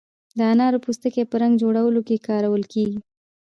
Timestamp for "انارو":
0.51-0.83